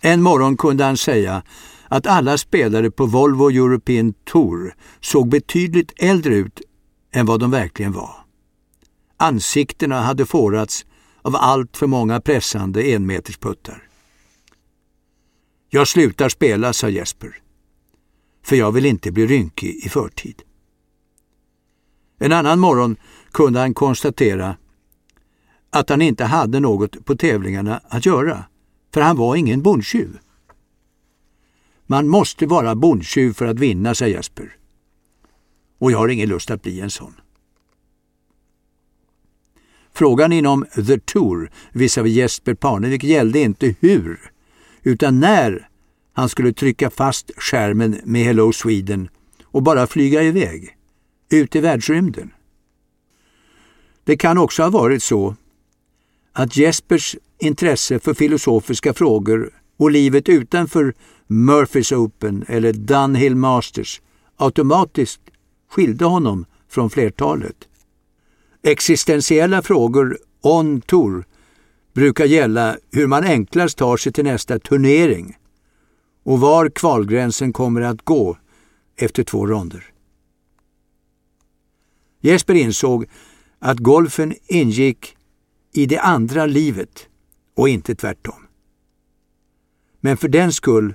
[0.00, 1.42] En morgon kunde han säga
[1.88, 6.60] att alla spelare på Volvo European Tour såg betydligt äldre ut
[7.12, 8.14] än vad de verkligen var.
[9.16, 10.86] Ansiktena hade fårats
[11.22, 13.89] av allt för många pressande enmetersputtar.
[15.72, 17.38] Jag slutar spela, sa Jesper,
[18.44, 20.42] för jag vill inte bli rynkig i förtid.
[22.18, 22.96] En annan morgon
[23.32, 24.56] kunde han konstatera
[25.70, 28.44] att han inte hade något på tävlingarna att göra
[28.94, 30.18] för han var ingen bondtjuv.
[31.86, 34.56] Man måste vara bondtjuv för att vinna, sa Jesper.
[35.78, 37.14] Och jag har ingen lust att bli en sån.
[39.92, 44.32] Frågan inom The Tour visavi Jesper Parnevik gällde inte hur,
[44.82, 45.68] utan när
[46.12, 49.08] han skulle trycka fast skärmen med Hello Sweden
[49.44, 50.76] och bara flyga iväg,
[51.30, 52.30] ut i världsrymden.
[54.04, 55.36] Det kan också ha varit så
[56.32, 60.94] att Jespers intresse för filosofiska frågor och livet utanför
[61.26, 64.00] Murphys Open eller Dunhill Masters
[64.36, 65.20] automatiskt
[65.70, 67.56] skilde honom från flertalet.
[68.62, 71.24] Existentiella frågor on tour
[71.92, 75.36] brukar gälla hur man enklast tar sig till nästa turnering
[76.22, 78.36] och var kvalgränsen kommer att gå
[78.96, 79.84] efter två ronder.
[82.20, 83.06] Jesper insåg
[83.58, 85.16] att golfen ingick
[85.72, 87.08] i det andra livet
[87.56, 88.46] och inte tvärtom.
[90.00, 90.94] Men för den skull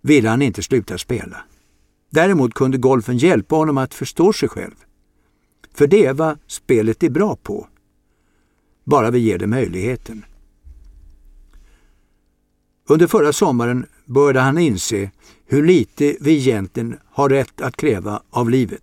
[0.00, 1.44] ville han inte sluta spela.
[2.10, 4.74] Däremot kunde golfen hjälpa honom att förstå sig själv.
[5.74, 7.68] För det är vad spelet är bra på.
[8.86, 10.24] Bara vi ger det möjligheten.
[12.88, 15.10] Under förra sommaren började han inse
[15.46, 18.82] hur lite vi egentligen har rätt att kräva av livet.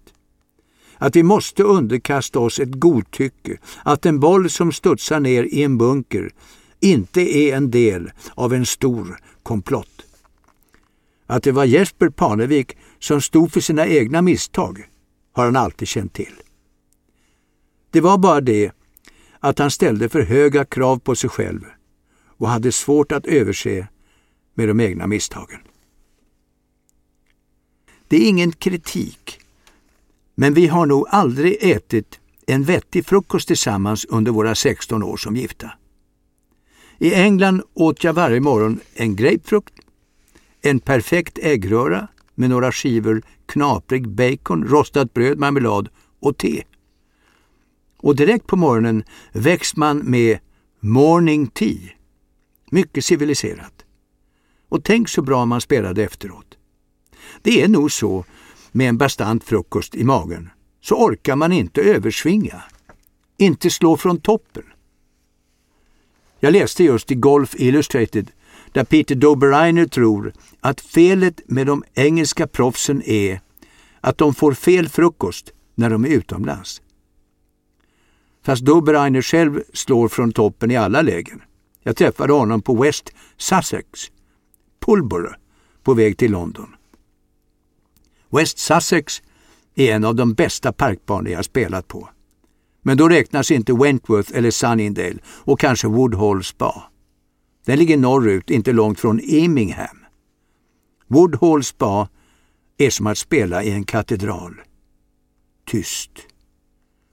[0.97, 5.77] Att vi måste underkasta oss ett godtycke, att en boll som studsar ner i en
[5.77, 6.31] bunker
[6.79, 10.05] inte är en del av en stor komplott.
[11.27, 14.87] Att det var Jesper Parnevik som stod för sina egna misstag
[15.33, 16.33] har han alltid känt till.
[17.91, 18.71] Det var bara det
[19.43, 21.65] att han ställde för höga krav på sig själv
[22.25, 23.87] och hade svårt att överse
[24.53, 25.59] med de egna misstagen.
[28.07, 29.39] Det är ingen kritik,
[30.35, 35.35] men vi har nog aldrig ätit en vettig frukost tillsammans under våra 16 år som
[35.35, 35.71] gifta.
[36.99, 39.73] I England åt jag varje morgon en grapefrukt,
[40.61, 46.63] en perfekt äggröra med några skivor knaprig bacon, rostat bröd, marmelad och te.
[48.03, 50.39] Och direkt på morgonen väcks man med
[50.79, 51.89] morning tea.
[52.71, 53.85] Mycket civiliserat.
[54.69, 56.57] Och tänk så bra man spelade efteråt.
[57.41, 58.25] Det är nog så
[58.71, 60.49] med en bastant frukost i magen,
[60.81, 62.63] så orkar man inte översvinga.
[63.37, 64.63] Inte slå från toppen.
[66.39, 68.31] Jag läste just i Golf Illustrated
[68.71, 73.41] där Peter Dobereiner tror att felet med de engelska proffsen är
[74.01, 76.82] att de får fel frukost när de är utomlands.
[78.43, 81.41] Fast Dobereiner själv slår från toppen i alla lägen.
[81.83, 84.11] Jag träffade honom på West Sussex,
[84.85, 85.35] Pulborough,
[85.83, 86.75] på väg till London.
[88.29, 89.21] West Sussex
[89.75, 92.09] är en av de bästa parkbanor jag spelat på.
[92.81, 96.83] Men då räknas inte Wentworth eller Sunningdale och kanske Woodhall Spa.
[97.65, 100.05] Den ligger norrut, inte långt från Immingham.
[101.07, 102.09] Woodhall Spa
[102.77, 104.61] är som att spela i en katedral.
[105.65, 106.11] Tyst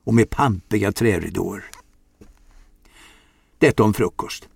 [0.05, 1.65] och med pampiga träridåer.
[3.59, 4.49] Detta om frukost.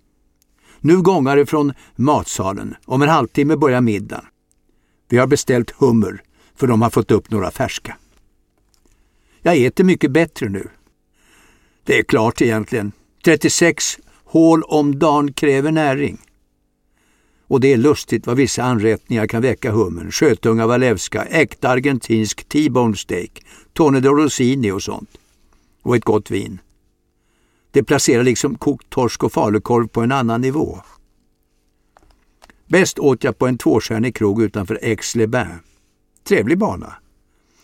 [0.79, 2.75] Nu gångar det från matsalen.
[2.85, 4.25] Om en halvtimme börjar middagen.
[5.09, 6.23] Vi har beställt hummer,
[6.55, 7.97] för de har fått upp några färska.
[9.41, 10.69] Jag äter mycket bättre nu.
[11.83, 12.91] Det är klart egentligen.
[13.25, 16.17] 36 hål om dagen kräver näring.
[17.47, 20.11] Och det är lustigt vad vissa anrättningar kan väcka hummern.
[20.11, 25.09] Sjötunga walewska, äkta argentinsk T-bone steak, Tone de Rossini och sånt.
[25.85, 26.61] Och ett gott vin.
[27.71, 30.79] Det placerar liksom kokt torsk och falukorv på en annan nivå.
[32.67, 35.61] Bäst åt jag på en tvåstjärnig krog utanför Aix-les-Bains.
[36.27, 36.93] Trevlig bana.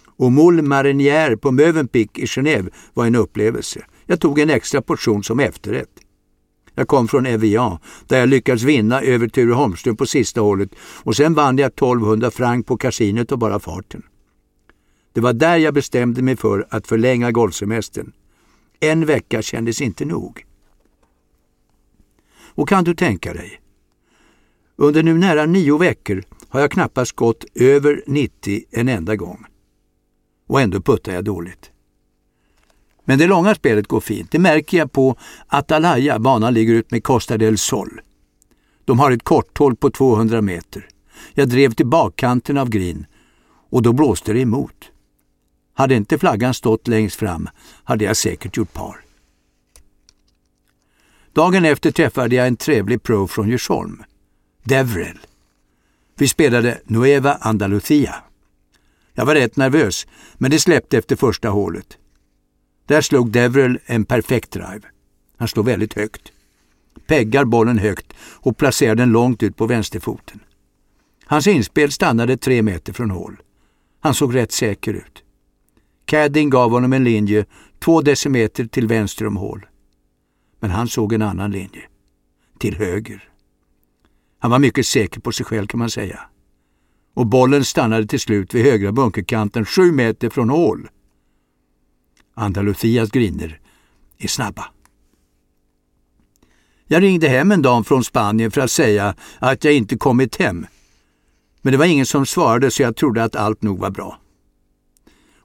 [0.05, 3.85] Och Moule Marinière på Mövenpick i Genève var en upplevelse.
[4.05, 5.99] Jag tog en extra portion som efterrätt.
[6.75, 11.15] Jag kom från Evian där jag lyckades vinna över Ture Holmström på sista hålet och
[11.15, 14.03] sen vann jag 1200 franc på kasinot och bara farten.
[15.13, 18.13] Det var där jag bestämde mig för att förlänga golfsemestern.
[18.79, 20.45] En vecka kändes inte nog.
[22.53, 23.61] Och kan du tänka dig?
[24.75, 29.45] Under nu nära nio veckor har jag knappast gått över 90 en enda gång.
[30.47, 31.71] Och ändå puttar jag dåligt.
[33.05, 34.31] Men det långa spelet går fint.
[34.31, 35.15] Det märker jag på
[35.47, 36.19] Atalaya.
[36.19, 38.01] Banan ligger ut med Costa del Sol.
[38.85, 40.87] De har ett korthåll på 200 meter.
[41.33, 43.05] Jag drev till bakkanten av green
[43.69, 44.90] och då blåste det emot.
[45.73, 47.49] Hade inte flaggan stått längst fram
[47.83, 49.01] hade jag säkert gjort par.
[51.33, 54.03] Dagen efter träffade jag en trevlig pro från Djursholm,
[54.63, 55.19] Devrel.
[56.17, 58.15] Vi spelade Nueva Andalucía.
[59.13, 61.97] Jag var rätt nervös, men det släppte efter första hålet.
[62.85, 64.81] Där slog Devrel en perfekt drive.
[65.37, 66.31] Han slår väldigt högt.
[67.07, 70.39] Peggar bollen högt och placerar den långt ut på vänsterfoten.
[71.25, 73.41] Hans inspel stannade tre meter från hål.
[73.99, 75.20] Han såg rätt säker ut.
[76.05, 77.45] Cadding gav honom en linje
[77.79, 79.65] två decimeter till vänster om hål.
[80.59, 81.81] Men han såg en annan linje.
[82.59, 83.29] Till höger.
[84.39, 86.19] Han var mycket säker på sig själv kan man säga.
[87.13, 90.89] Och bollen stannade till slut vid högra bunkerkanten sju meter från hål.
[92.33, 93.59] Andalusias griner
[94.17, 94.65] är snabba.
[96.87, 100.65] Jag ringde hem en dag från Spanien för att säga att jag inte kommit hem.
[101.61, 104.20] Men det var ingen som svarade så jag trodde att allt nog var bra.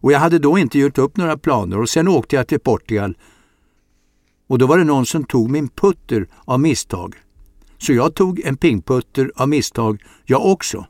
[0.06, 3.16] Och jag hade då inte gjort upp några planer och sen åkte jag till Portugal
[4.46, 7.14] och då var det någon som tog min putter av misstag.
[7.78, 10.86] Så jag tog en pingputter av misstag jag också.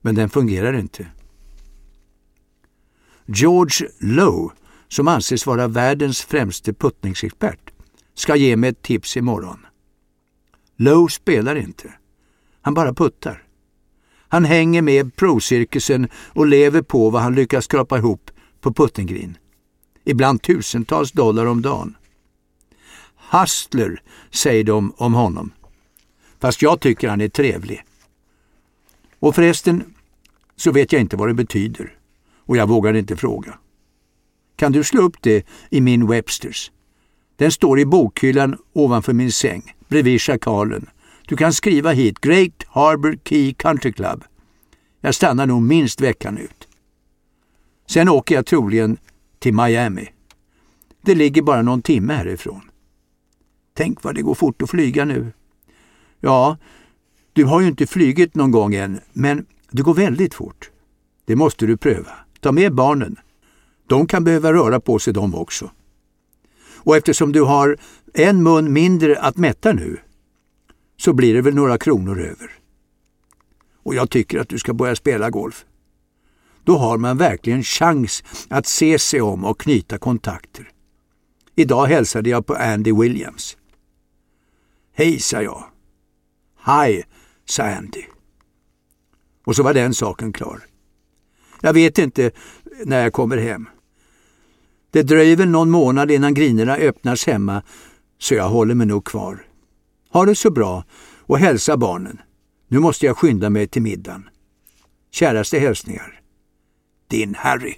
[0.00, 1.06] Men den fungerar inte.
[3.26, 4.50] George Lowe
[4.88, 7.70] som anses vara världens främste puttningsexpert,
[8.14, 9.66] ska ge mig ett tips imorgon.
[10.76, 11.94] Lowe spelar inte.
[12.62, 13.49] Han bara puttar.
[14.32, 19.36] Han hänger med pro-cirkusen och lever på vad han lyckas skrapa ihop på puttinggreen.
[20.04, 21.96] Ibland tusentals dollar om dagen.
[23.30, 25.50] Hustler, säger de om honom.
[26.40, 27.84] Fast jag tycker han är trevlig.
[29.18, 29.94] Och förresten
[30.56, 31.94] så vet jag inte vad det betyder.
[32.46, 33.58] Och jag vågar inte fråga.
[34.56, 36.70] Kan du slå upp det i min Websters?
[37.36, 40.86] Den står i bokhyllan ovanför min säng, bredvid schakalen.
[41.30, 44.24] Du kan skriva hit Great Harbor Key Country Club.
[45.00, 46.68] Jag stannar nog minst veckan ut.
[47.86, 48.96] Sen åker jag troligen
[49.38, 50.08] till Miami.
[51.02, 52.60] Det ligger bara någon timme härifrån.
[53.74, 55.32] Tänk vad det går fort att flyga nu.
[56.20, 56.56] Ja,
[57.32, 60.70] du har ju inte flygit någon gång än, men det går väldigt fort.
[61.24, 62.12] Det måste du pröva.
[62.40, 63.16] Ta med barnen.
[63.86, 65.70] De kan behöva röra på sig de också.
[66.76, 67.76] Och eftersom du har
[68.14, 70.00] en mun mindre att mätta nu
[71.00, 72.50] så blir det väl några kronor över.
[73.82, 75.64] Och jag tycker att du ska börja spela golf.
[76.64, 80.70] Då har man verkligen chans att se sig om och knyta kontakter.
[81.54, 83.56] Idag hälsade jag på Andy Williams.
[84.92, 85.64] Hej, sa jag.
[86.66, 87.02] Hi,
[87.44, 88.04] sa Andy.
[89.44, 90.60] Och så var den saken klar.
[91.60, 92.30] Jag vet inte
[92.84, 93.68] när jag kommer hem.
[94.90, 97.62] Det dröjer väl någon månad innan grinerna öppnas hemma,
[98.18, 99.49] så jag håller mig nog kvar.
[100.12, 100.84] Ha det så bra
[101.20, 102.20] och hälsa barnen.
[102.68, 104.28] Nu måste jag skynda mig till middagen.
[105.10, 106.20] Käraste hälsningar.
[107.08, 107.74] Din Harry.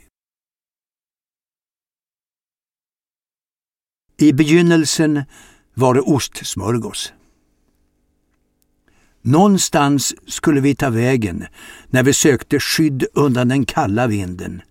[4.19, 5.23] I begynnelsen
[5.75, 7.13] var det ostsmörgås.
[9.23, 11.47] Någonstans skulle vi ta vägen
[11.87, 14.63] när vi sökte skydd undan den kalla vinden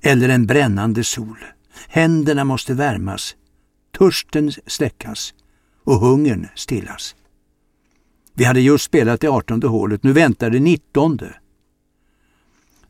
[0.00, 1.38] eller en brännande sol.
[1.88, 3.36] händerna måste värmas,
[3.98, 5.34] törsten släckas
[5.84, 7.14] och hungern stillas.
[8.34, 11.34] Vi hade just spelat det artonde hålet, nu väntade det nittonde.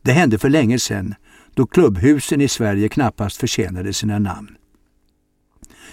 [0.01, 1.15] Det hände för länge sedan,
[1.53, 4.57] då klubbhusen i Sverige knappast förtjänade sina namn.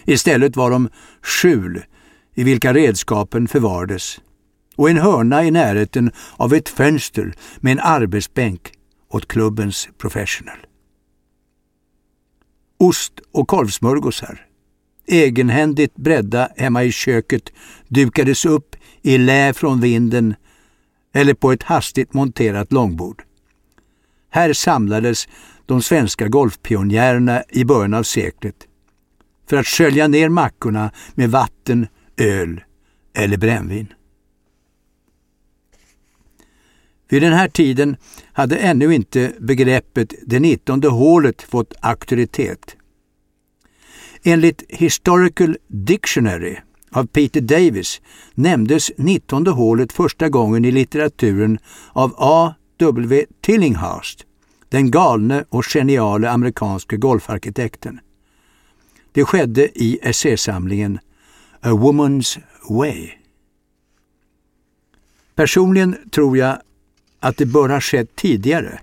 [0.04, 0.88] Istället var de
[1.22, 1.84] skjul
[2.34, 4.20] i vilka redskapen förvarades
[4.76, 8.72] och en hörna i närheten av ett fönster med en arbetsbänk
[9.08, 10.58] åt klubbens professional.
[12.78, 14.47] Ost och korvsmörgåsar,
[15.08, 17.52] egenhändigt bredda hemma i köket,
[17.88, 20.34] dukades upp i lä från vinden
[21.14, 23.22] eller på ett hastigt monterat långbord.
[24.30, 25.28] Här samlades
[25.66, 28.56] de svenska golfpionjärerna i början av seklet
[29.48, 31.86] för att skölja ner mackorna med vatten,
[32.16, 32.60] öl
[33.14, 33.92] eller brännvin.
[37.08, 37.96] Vid den här tiden
[38.32, 42.77] hade ännu inte begreppet det nittonde hålet fått auktoritet.
[44.22, 46.56] Enligt Historical Dictionary
[46.90, 48.00] av Peter Davis
[48.34, 51.58] nämndes nittonde hålet första gången i litteraturen
[51.92, 52.54] av A.
[52.76, 53.26] W.
[53.40, 54.26] Tillinghast,
[54.68, 58.00] den galne och geniale amerikanske golfarkitekten.
[59.12, 60.98] Det skedde i essäsamlingen
[61.60, 62.38] A Woman's
[62.68, 63.10] Way.
[65.34, 66.58] Personligen tror jag
[67.20, 68.80] att det bör ha skett tidigare.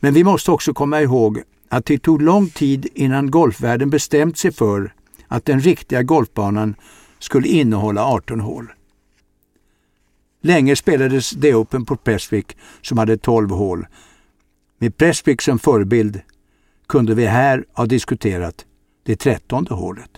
[0.00, 1.42] Men vi måste också komma ihåg
[1.72, 4.94] att det tog lång tid innan golfvärlden bestämt sig för
[5.28, 6.74] att den riktiga golfbanan
[7.18, 8.72] skulle innehålla 18 hål.
[10.42, 13.86] Länge spelades det Open på Prestwick som hade 12 hål.
[14.78, 16.20] Med Prestwick som förebild
[16.86, 18.66] kunde vi här ha diskuterat
[19.02, 20.10] det trettonde hålet.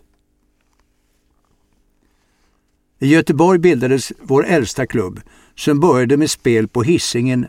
[2.98, 5.20] I Göteborg bildades vår äldsta klubb
[5.54, 7.46] som började med spel på hissingen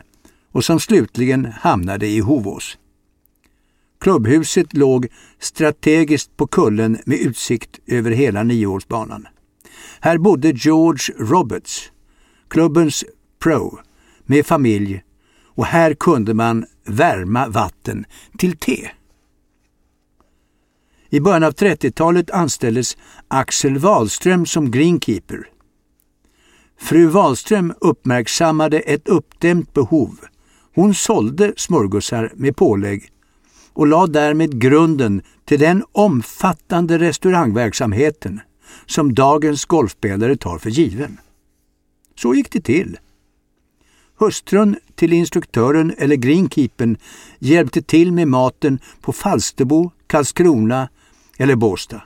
[0.52, 2.78] och som slutligen hamnade i Hovås.
[4.00, 5.06] Klubbhuset låg
[5.38, 9.26] strategiskt på kullen med utsikt över hela nioårsbanan.
[10.00, 11.92] Här bodde George Roberts,
[12.48, 13.04] klubbens
[13.42, 13.78] pro,
[14.24, 15.02] med familj
[15.44, 18.04] och här kunde man värma vatten
[18.38, 18.90] till te.
[21.10, 22.96] I början av 30-talet anställdes
[23.28, 25.48] Axel Wahlström som greenkeeper.
[26.78, 30.18] Fru Wahlström uppmärksammade ett uppdämt behov.
[30.74, 33.10] Hon sålde smörgåsar med pålägg
[33.76, 38.40] och lade därmed grunden till den omfattande restaurangverksamheten
[38.86, 41.18] som dagens golfspelare tar för given.
[42.14, 42.98] Så gick det till.
[44.18, 46.96] Hustrun till instruktören eller greenkeepern
[47.38, 50.88] hjälpte till med maten på Falsterbo, Karlskrona
[51.38, 52.02] eller Båstad.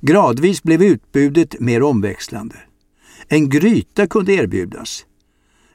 [0.00, 2.56] Gradvis blev utbudet mer omväxlande.
[3.28, 5.06] En gryta kunde erbjudas.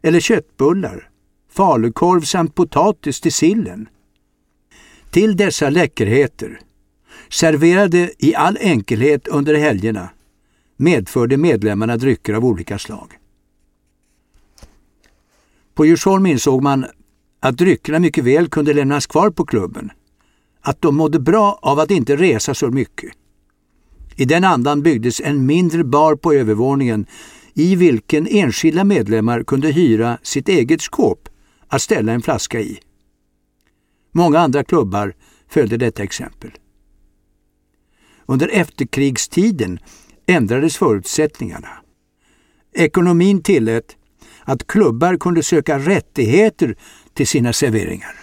[0.01, 1.09] Eller köttbullar,
[1.51, 3.89] falukorv samt potatis till sillen.
[5.10, 6.60] Till dessa läckerheter,
[7.30, 10.10] serverade i all enkelhet under helgerna,
[10.78, 13.12] medförde medlemmarna drycker av olika slag.
[15.74, 16.86] På Djursholm insåg man
[17.39, 19.91] att dryckerna mycket väl kunde lämnas kvar på klubben,
[20.62, 23.12] att de mådde bra av att inte resa så mycket.
[24.16, 27.06] I den andan byggdes en mindre bar på övervåningen
[27.53, 31.30] i vilken enskilda medlemmar kunde hyra sitt eget skåp
[31.68, 32.80] att ställa en flaska i.
[34.18, 35.13] Många andra klubbar
[35.49, 36.51] följde detta exempel.
[38.26, 39.80] Under efterkrigstiden
[40.26, 41.68] ändrades förutsättningarna.
[42.74, 43.95] Ekonomin tillät
[44.43, 46.76] att klubbar kunde söka rättigheter
[47.13, 48.16] till sina serveringar.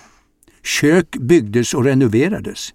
[0.62, 2.74] Kök byggdes och renoverades.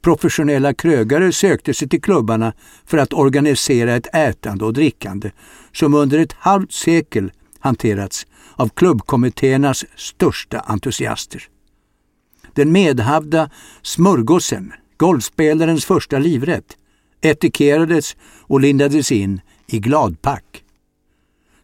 [0.00, 2.52] Professionella krögare sökte sig till klubbarna
[2.86, 5.30] för att organisera ett ätande och drickande
[5.72, 8.26] som under ett halvt sekel hanterats
[8.56, 11.48] av klubbkommittéernas största entusiaster.
[12.54, 13.50] Den medhavda
[13.82, 16.76] smörgåsen, golfspelarens första livrätt,
[17.20, 20.64] etikerades och lindades in i gladpack.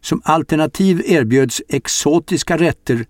[0.01, 3.05] Som alternativ erbjöds exotiska rätter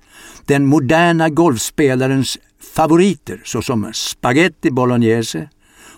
[0.45, 2.37] den moderna golfspelarens
[2.73, 5.49] favoriter såsom spaghetti bolognese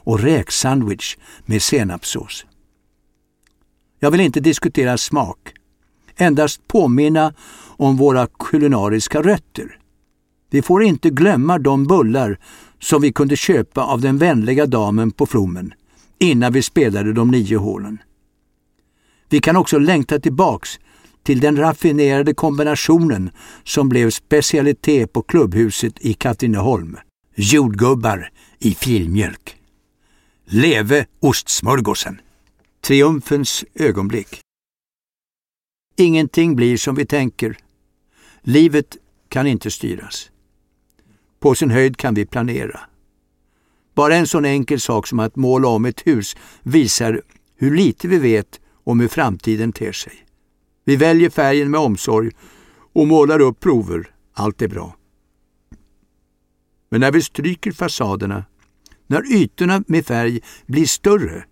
[0.03, 2.45] och räksandwich med senapssås.
[3.99, 5.53] Jag vill inte diskutera smak,
[6.15, 7.33] endast påminna
[7.77, 9.79] om våra kulinariska rötter.
[10.53, 12.39] Vi får inte glömma de bullar
[12.79, 15.73] som vi kunde köpa av den vänliga damen på Flommen
[16.19, 17.97] innan vi spelade de nio hålen.
[19.29, 20.79] Vi kan också längta tillbaks
[21.23, 23.31] till den raffinerade kombinationen
[23.63, 26.97] som blev specialitet på klubbhuset i Katrineholm.
[27.35, 28.29] Jordgubbar
[28.59, 29.55] i filmjölk.
[30.45, 32.21] Leve ostsmörgåsen!
[32.81, 34.39] Triumfens ögonblick.
[35.97, 37.57] Ingenting blir som vi tänker.
[38.41, 38.97] Livet
[39.29, 40.29] kan inte styras.
[41.43, 42.79] På sin höjd kan vi planera.
[43.95, 47.21] Bara en sån enkel sak som att måla om ett hus visar
[47.55, 50.13] hur lite vi vet om hur framtiden ter sig.
[50.85, 52.31] Vi väljer färgen med omsorg
[52.93, 54.15] och målar upp prover.
[54.33, 54.95] Allt är bra.
[56.89, 58.45] Men när vi stryker fasaderna,
[59.07, 61.45] när ytorna med färg blir större,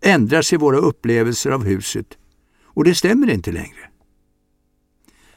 [0.00, 2.18] ändrar sig våra upplevelser av huset
[2.62, 3.90] och det stämmer inte längre.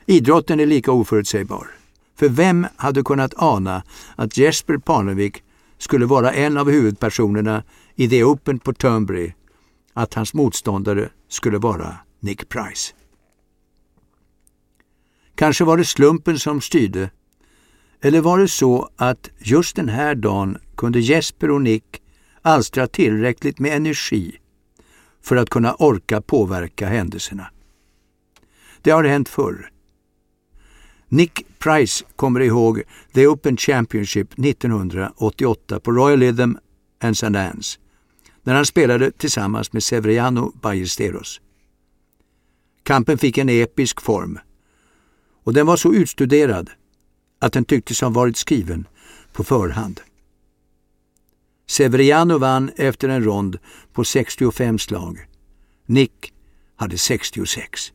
[0.06, 1.81] Idrotten är lika oförutsägbar.
[2.22, 3.84] För vem hade kunnat ana
[4.16, 5.44] att Jesper Parnevik
[5.78, 7.64] skulle vara en av huvudpersonerna
[7.96, 9.34] i The Open på Turnberry,
[9.94, 12.94] att hans motståndare skulle vara Nick Price.
[15.36, 17.10] Kanske var det slumpen som styrde.
[18.02, 22.02] Eller var det så att just den här dagen kunde Jesper och Nick
[22.42, 24.36] alstra tillräckligt med energi
[25.22, 27.48] för att kunna orka påverka händelserna.
[28.82, 29.72] Det har hänt förr.
[31.12, 32.84] Nick Price kommer ihåg
[33.14, 36.56] The Open Championship 1988 på Royal Rhythm
[37.02, 37.28] and St.
[37.28, 37.80] Anne's
[38.44, 41.42] när han spelade tillsammans med Severiano Ballesteros.
[42.84, 44.40] Kampen fick en episk form
[45.44, 46.70] och den var så utstuderad
[47.40, 48.88] att den tycktes ha varit skriven
[49.34, 50.02] på förhand.
[51.68, 53.58] Severiano vann efter en rond
[53.94, 55.28] på 65 slag.
[55.86, 56.34] Nick
[56.76, 57.94] hade 66.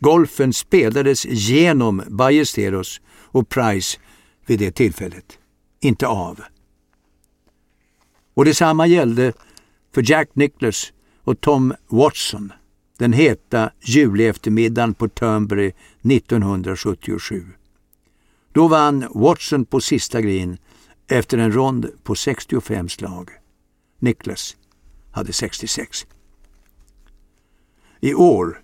[0.00, 3.98] Golfen spelades genom Ballesteros och Price
[4.46, 5.38] vid det tillfället,
[5.80, 6.40] inte av.
[8.34, 9.32] Och detsamma gällde
[9.94, 10.92] för Jack Nicklaus
[11.24, 12.52] och Tom Watson
[12.98, 15.72] den heta julieftermiddagen på Turnberry
[16.02, 17.46] 1977.
[18.52, 20.58] Då vann Watson på sista green
[21.08, 23.30] efter en rond på 65 slag.
[23.98, 24.56] Nicklaus
[25.10, 26.06] hade 66.
[28.00, 28.62] I år,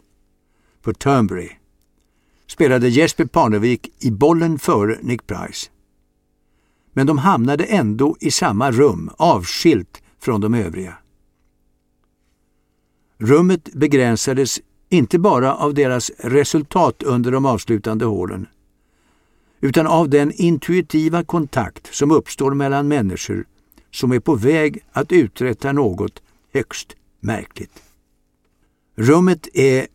[0.87, 1.51] på Turnberry,
[2.47, 5.71] spelade Jesper Parnevik i bollen före Nick Price.
[6.93, 10.99] Men de hamnade ändå i samma rum, avskilt från de övriga.
[13.19, 18.47] Rummet begränsades inte bara av deras resultat under de avslutande hålen,
[19.61, 23.47] utan av den intuitiva kontakt som uppstår mellan människor
[23.91, 26.23] som är på väg att uträtta något
[26.53, 27.83] högst märkligt.
[28.97, 29.87] Rummet är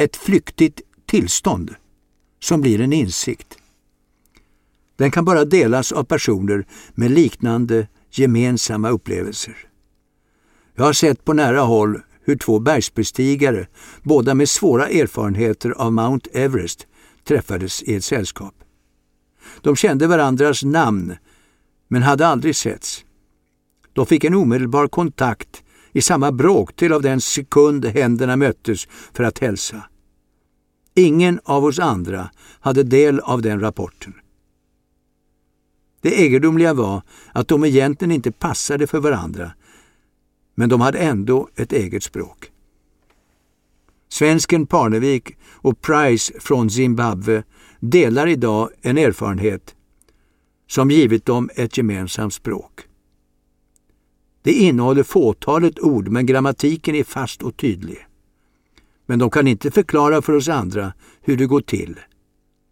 [0.00, 1.74] ett flyktigt tillstånd
[2.42, 3.58] som blir en insikt.
[4.96, 9.56] Den kan bara delas av personer med liknande gemensamma upplevelser.
[10.74, 13.66] Jag har sett på nära håll hur två bergsbestigare,
[14.02, 16.86] båda med svåra erfarenheter av Mount Everest,
[17.24, 18.54] träffades i ett sällskap.
[19.60, 21.16] De kände varandras namn,
[21.88, 23.04] men hade aldrig setts.
[23.92, 29.38] De fick en omedelbar kontakt i samma bråkdel av den sekund händerna möttes för att
[29.38, 29.89] hälsa.
[30.94, 32.30] Ingen av oss andra
[32.60, 34.14] hade del av den rapporten.
[36.00, 39.52] Det egendomliga var att de egentligen inte passade för varandra,
[40.54, 42.50] men de hade ändå ett eget språk.
[44.08, 47.42] Svensken Parnevik och Price från Zimbabwe
[47.80, 49.74] delar idag en erfarenhet
[50.66, 52.80] som givit dem ett gemensamt språk.
[54.42, 58.06] Det innehåller fåtalet ord men grammatiken är fast och tydlig.
[59.10, 62.00] Men de kan inte förklara för oss andra hur det går till,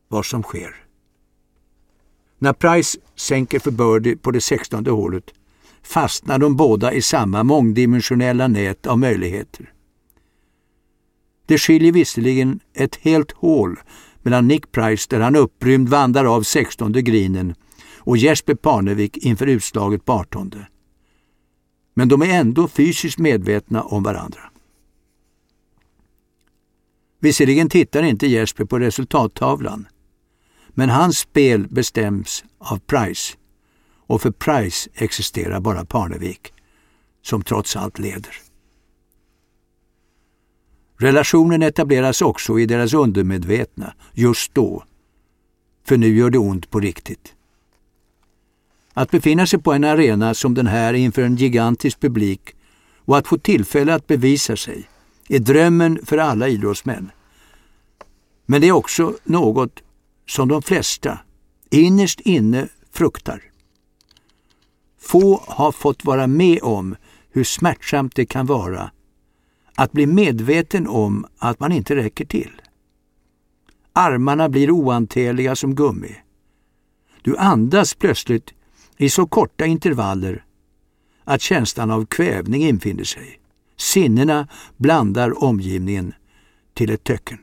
[0.09, 0.75] vad som sker.
[2.39, 5.25] När Price sänker för birdie på det sextonde hålet
[5.83, 9.73] fastnar de båda i samma mångdimensionella nät av möjligheter.
[11.47, 13.81] Det skiljer visserligen ett helt hål
[14.23, 17.55] mellan Nick Price där han upprymd vandrar av 16 grinen
[17.97, 20.55] och Jesper Parnevik inför utslaget på 18.
[21.95, 24.48] Men de är ändå fysiskt medvetna om varandra.
[27.21, 29.89] Visserligen tittar inte Jesper på resultattavlan,
[30.69, 33.37] men hans spel bestäms av Price
[34.07, 36.53] och för Price existerar bara Parnevik,
[37.23, 38.35] som trots allt leder.
[40.99, 44.85] Relationen etableras också i deras undermedvetna, just då.
[45.87, 47.35] För nu gör det ont på riktigt.
[48.93, 52.57] Att befinna sig på en arena som den här inför en gigantisk publik
[53.05, 54.89] och att få tillfälle att bevisa sig
[55.29, 57.11] är drömmen för alla idrottsmän.
[58.47, 59.83] Men det är också något
[60.27, 61.19] som de flesta
[61.71, 63.43] innerst inne fruktar.
[65.01, 66.97] Få har fått vara med om
[67.31, 68.91] hur smärtsamt det kan vara
[69.75, 72.63] att bli medveten om att man inte räcker till.
[73.93, 76.17] Armarna blir oantäliga som gummi.
[77.23, 78.55] Du andas plötsligt
[78.97, 80.45] i så korta intervaller
[81.25, 83.41] att känslan av kvävning infinner sig.
[83.79, 86.15] Sinnena blandar omgivningen
[86.75, 87.39] till ett töcken.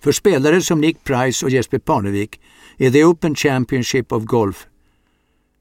[0.00, 2.40] För spelare som Nick Price och Jesper Parnevik
[2.76, 4.66] är The Open Championship of Golf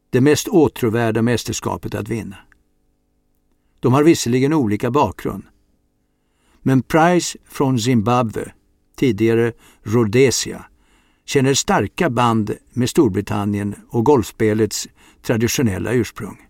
[0.09, 2.37] det mest åtråvärda mästerskapet att vinna.
[3.79, 5.43] De har visserligen olika bakgrund.
[6.61, 8.51] Men Price från Zimbabwe,
[8.95, 10.65] tidigare Rhodesia,
[11.25, 14.87] känner starka band med Storbritannien och golfspelets
[15.21, 16.44] traditionella ursprung.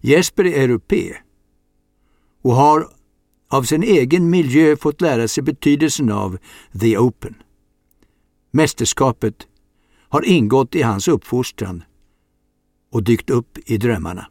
[0.00, 1.16] Jesper är europé
[2.42, 2.88] och har
[3.48, 6.38] av sin egen miljö fått lära sig betydelsen av
[6.80, 7.34] The Open.
[8.50, 9.46] Mästerskapet
[10.08, 11.82] har ingått i hans uppfostran
[12.92, 14.26] och dykt upp i drömmarna.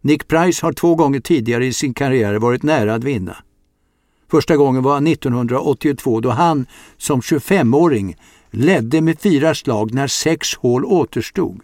[0.00, 3.36] Nick Price har två gånger tidigare i sin karriär varit nära att vinna.
[4.30, 6.66] Första gången var 1982 då han
[6.96, 8.16] som 25-åring
[8.50, 11.60] ledde med fyra slag när sex hål återstod.